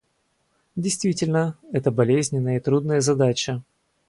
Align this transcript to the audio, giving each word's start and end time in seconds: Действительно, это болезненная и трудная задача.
Действительно, 0.75 1.59
это 1.71 1.91
болезненная 1.91 2.57
и 2.57 2.59
трудная 2.59 3.01
задача. 3.01 3.61